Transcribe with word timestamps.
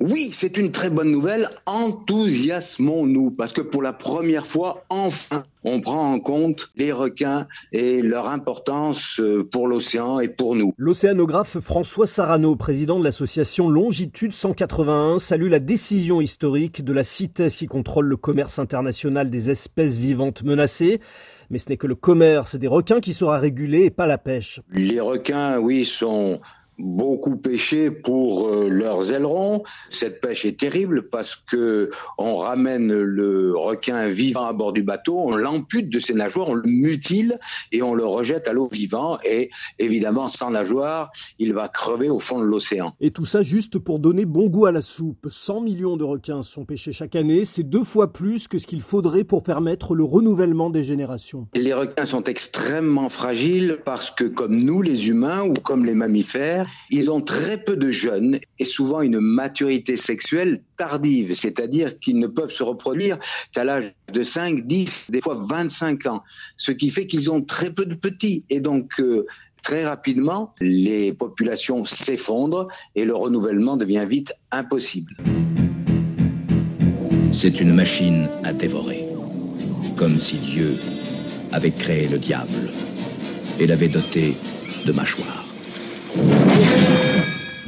Oui, 0.00 0.28
c'est 0.32 0.56
une 0.56 0.70
très 0.70 0.90
bonne 0.90 1.10
nouvelle. 1.10 1.48
Enthousiasmons-nous 1.66 3.32
parce 3.32 3.52
que 3.52 3.60
pour 3.60 3.82
la 3.82 3.92
première 3.92 4.46
fois, 4.46 4.84
enfin, 4.90 5.44
on 5.64 5.80
prend 5.80 6.12
en 6.12 6.20
compte 6.20 6.70
les 6.76 6.92
requins 6.92 7.48
et 7.72 8.00
leur 8.00 8.28
importance 8.28 9.18
euh, 9.18 9.42
pour 9.50 9.66
l'océan 9.66 10.20
et 10.20 10.28
pour 10.28 10.54
nous. 10.54 10.72
L'océanographe 10.76 11.58
François 11.58 12.06
Sarano, 12.06 12.54
président 12.54 13.00
de 13.00 13.04
l'association 13.04 13.68
Longitude 13.68 14.32
181, 14.32 15.18
salue 15.18 15.50
la 15.50 15.58
décision 15.58 16.20
historique 16.20 16.84
de 16.84 16.92
la 16.92 17.02
CITES 17.02 17.50
qui 17.50 17.66
contrôle 17.66 18.06
le 18.06 18.16
commerce 18.16 18.60
international 18.60 19.30
des 19.30 19.50
espèces 19.50 19.96
vivantes 19.96 20.44
menacées. 20.44 21.00
Mais 21.50 21.58
ce 21.58 21.70
n'est 21.70 21.76
que 21.76 21.86
le 21.88 21.96
commerce 21.96 22.54
des 22.54 22.68
requins 22.68 23.00
qui 23.00 23.14
sera 23.14 23.38
régulé 23.38 23.84
et 23.84 23.90
pas 23.90 24.06
la 24.06 24.18
pêche. 24.18 24.60
Les 24.70 25.00
requins, 25.00 25.58
oui, 25.58 25.84
sont 25.84 26.40
beaucoup 26.78 27.36
pêché 27.36 27.90
pour 27.90 28.48
euh, 28.48 28.68
leurs 28.68 29.12
ailerons. 29.12 29.62
Cette 29.90 30.20
pêche 30.20 30.44
est 30.44 30.58
terrible 30.58 31.08
parce 31.08 31.36
que 31.36 31.90
on 32.18 32.38
ramène 32.38 32.92
le 32.92 33.56
requin 33.56 34.06
vivant 34.08 34.46
à 34.46 34.52
bord 34.52 34.72
du 34.72 34.82
bateau, 34.82 35.18
on 35.18 35.36
l'ampute 35.36 35.90
de 35.90 36.00
ses 36.00 36.14
nageoires, 36.14 36.48
on 36.48 36.54
le 36.54 36.68
mutile 36.68 37.38
et 37.72 37.82
on 37.82 37.94
le 37.94 38.04
rejette 38.04 38.48
à 38.48 38.52
l'eau 38.52 38.68
vivant. 38.70 39.18
Et 39.24 39.50
évidemment, 39.78 40.28
sans 40.28 40.50
nageoires, 40.50 41.10
il 41.38 41.52
va 41.52 41.68
crever 41.68 42.10
au 42.10 42.20
fond 42.20 42.38
de 42.38 42.44
l'océan. 42.44 42.92
Et 43.00 43.10
tout 43.10 43.24
ça 43.24 43.42
juste 43.42 43.78
pour 43.78 43.98
donner 43.98 44.24
bon 44.24 44.48
goût 44.48 44.66
à 44.66 44.72
la 44.72 44.82
soupe. 44.82 45.28
100 45.30 45.60
millions 45.62 45.96
de 45.96 46.04
requins 46.04 46.42
sont 46.42 46.64
pêchés 46.64 46.92
chaque 46.92 47.16
année. 47.16 47.44
C'est 47.44 47.62
deux 47.62 47.84
fois 47.84 48.12
plus 48.12 48.48
que 48.48 48.58
ce 48.58 48.66
qu'il 48.66 48.82
faudrait 48.82 49.24
pour 49.24 49.42
permettre 49.42 49.94
le 49.94 50.04
renouvellement 50.04 50.70
des 50.70 50.84
générations. 50.84 51.48
Les 51.54 51.72
requins 51.72 52.06
sont 52.06 52.24
extrêmement 52.24 53.08
fragiles 53.08 53.78
parce 53.84 54.10
que 54.10 54.24
comme 54.24 54.56
nous, 54.56 54.82
les 54.82 55.08
humains, 55.08 55.42
ou 55.42 55.54
comme 55.54 55.84
les 55.84 55.94
mammifères, 55.94 56.67
ils 56.90 57.10
ont 57.10 57.20
très 57.20 57.58
peu 57.58 57.76
de 57.76 57.90
jeunes 57.90 58.38
et 58.58 58.64
souvent 58.64 59.02
une 59.02 59.20
maturité 59.20 59.96
sexuelle 59.96 60.60
tardive, 60.76 61.34
c'est-à-dire 61.34 61.98
qu'ils 61.98 62.18
ne 62.18 62.26
peuvent 62.26 62.50
se 62.50 62.62
reproduire 62.62 63.18
qu'à 63.52 63.64
l'âge 63.64 63.94
de 64.12 64.22
5, 64.22 64.66
10, 64.66 65.10
des 65.10 65.20
fois 65.20 65.38
25 65.40 66.06
ans, 66.06 66.22
ce 66.56 66.72
qui 66.72 66.90
fait 66.90 67.06
qu'ils 67.06 67.30
ont 67.30 67.42
très 67.42 67.72
peu 67.72 67.84
de 67.84 67.94
petits 67.94 68.44
et 68.50 68.60
donc 68.60 69.00
euh, 69.00 69.26
très 69.62 69.86
rapidement 69.86 70.54
les 70.60 71.12
populations 71.12 71.84
s'effondrent 71.84 72.68
et 72.94 73.04
le 73.04 73.14
renouvellement 73.14 73.76
devient 73.76 74.06
vite 74.08 74.32
impossible. 74.50 75.16
C'est 77.32 77.60
une 77.60 77.74
machine 77.74 78.28
à 78.42 78.52
dévorer, 78.52 79.04
comme 79.96 80.18
si 80.18 80.36
Dieu 80.36 80.78
avait 81.52 81.70
créé 81.70 82.08
le 82.08 82.18
diable 82.18 82.70
et 83.60 83.66
l'avait 83.66 83.88
doté 83.88 84.36
de 84.84 84.92
mâchoires. 84.92 85.47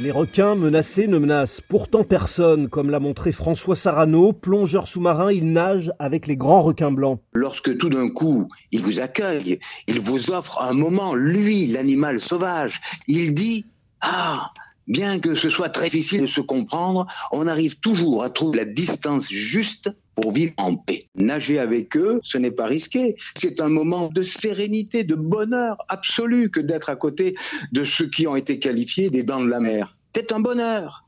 Les 0.01 0.09
requins 0.09 0.55
menacés 0.55 1.05
ne 1.05 1.19
menacent 1.19 1.61
pourtant 1.61 2.03
personne, 2.03 2.69
comme 2.69 2.89
l'a 2.89 2.99
montré 2.99 3.31
François 3.31 3.75
Sarano, 3.75 4.33
plongeur 4.33 4.87
sous-marin, 4.87 5.31
il 5.31 5.53
nage 5.53 5.91
avec 5.99 6.25
les 6.25 6.35
grands 6.35 6.61
requins 6.61 6.91
blancs. 6.91 7.21
Lorsque 7.33 7.77
tout 7.77 7.89
d'un 7.89 8.09
coup, 8.09 8.47
il 8.71 8.81
vous 8.81 8.99
accueille, 8.99 9.59
il 9.87 9.99
vous 9.99 10.31
offre 10.31 10.59
un 10.59 10.73
moment, 10.73 11.13
lui, 11.13 11.67
l'animal 11.67 12.19
sauvage, 12.19 12.81
il 13.07 13.35
dit 13.35 13.67
Ah, 14.01 14.51
bien 14.91 15.19
que 15.19 15.35
ce 15.35 15.49
soit 15.49 15.69
très 15.69 15.89
difficile 15.89 16.21
de 16.21 16.27
se 16.27 16.41
comprendre, 16.41 17.07
on 17.31 17.47
arrive 17.47 17.79
toujours 17.79 18.23
à 18.23 18.29
trouver 18.29 18.57
la 18.57 18.65
distance 18.65 19.29
juste 19.29 19.89
pour 20.15 20.31
vivre 20.33 20.53
en 20.57 20.75
paix. 20.75 20.99
Nager 21.15 21.59
avec 21.59 21.95
eux, 21.95 22.19
ce 22.23 22.37
n'est 22.37 22.51
pas 22.51 22.65
risqué. 22.65 23.15
C'est 23.35 23.61
un 23.61 23.69
moment 23.69 24.09
de 24.13 24.21
sérénité, 24.21 25.05
de 25.05 25.15
bonheur 25.15 25.77
absolu 25.87 26.51
que 26.51 26.59
d'être 26.59 26.89
à 26.89 26.97
côté 26.97 27.35
de 27.71 27.83
ceux 27.85 28.09
qui 28.09 28.27
ont 28.27 28.35
été 28.35 28.59
qualifiés 28.59 29.09
des 29.09 29.23
dents 29.23 29.41
de 29.41 29.49
la 29.49 29.61
mer. 29.61 29.95
C'est 30.13 30.33
un 30.33 30.41
bonheur. 30.41 31.05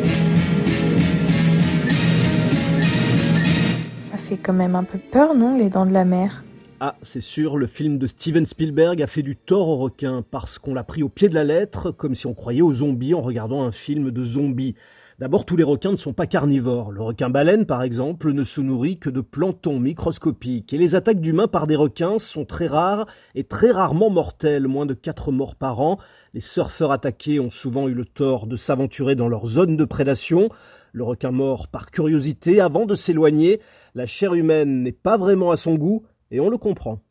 Ça 3.99 4.17
fait 4.17 4.37
quand 4.37 4.53
même 4.53 4.75
un 4.75 4.85
peu 4.85 4.97
peur, 4.97 5.35
non, 5.35 5.57
les 5.57 5.69
dents 5.69 5.85
de 5.85 5.91
la 5.91 6.05
mer? 6.05 6.43
Ah, 6.85 6.97
c'est 7.01 7.21
sûr, 7.21 7.55
le 7.55 7.65
film 7.65 7.97
de 7.97 8.07
Steven 8.07 8.45
Spielberg 8.45 9.01
a 9.01 9.07
fait 9.07 9.21
du 9.21 9.37
tort 9.37 9.69
aux 9.69 9.77
requins 9.77 10.21
parce 10.29 10.59
qu'on 10.59 10.73
l'a 10.73 10.83
pris 10.83 11.01
au 11.01 11.07
pied 11.07 11.29
de 11.29 11.33
la 11.33 11.45
lettre, 11.45 11.91
comme 11.91 12.13
si 12.13 12.27
on 12.27 12.33
croyait 12.33 12.61
aux 12.61 12.73
zombies 12.73 13.13
en 13.13 13.21
regardant 13.21 13.63
un 13.63 13.71
film 13.71 14.11
de 14.11 14.21
zombies. 14.21 14.75
D'abord, 15.17 15.45
tous 15.45 15.55
les 15.55 15.63
requins 15.63 15.93
ne 15.93 15.97
sont 15.97 16.11
pas 16.11 16.27
carnivores. 16.27 16.91
Le 16.91 17.01
requin 17.01 17.29
baleine, 17.29 17.65
par 17.65 17.83
exemple, 17.83 18.33
ne 18.33 18.43
se 18.43 18.59
nourrit 18.59 18.97
que 18.97 19.09
de 19.09 19.21
plancton 19.21 19.79
microscopique. 19.79 20.73
Et 20.73 20.77
les 20.77 20.93
attaques 20.93 21.21
d'humains 21.21 21.47
par 21.47 21.67
des 21.67 21.77
requins 21.77 22.19
sont 22.19 22.43
très 22.43 22.67
rares 22.67 23.07
et 23.33 23.45
très 23.45 23.71
rarement 23.71 24.09
mortelles, 24.09 24.67
moins 24.67 24.85
de 24.85 24.93
4 24.93 25.31
morts 25.31 25.55
par 25.55 25.79
an. 25.79 25.99
Les 26.33 26.41
surfeurs 26.41 26.91
attaqués 26.91 27.39
ont 27.39 27.49
souvent 27.49 27.87
eu 27.87 27.93
le 27.93 28.03
tort 28.03 28.45
de 28.45 28.57
s'aventurer 28.57 29.15
dans 29.15 29.29
leur 29.29 29.45
zone 29.45 29.77
de 29.77 29.85
prédation. 29.85 30.49
Le 30.91 31.05
requin 31.05 31.31
mort 31.31 31.69
par 31.69 31.91
curiosité 31.91 32.59
avant 32.59 32.85
de 32.85 32.95
s'éloigner. 32.95 33.61
La 33.95 34.05
chair 34.05 34.33
humaine 34.33 34.83
n'est 34.83 34.91
pas 34.91 35.17
vraiment 35.17 35.51
à 35.51 35.55
son 35.55 35.75
goût 35.75 36.03
et 36.33 36.39
on 36.39 36.49
le 36.49 36.57
comprend. 36.57 37.03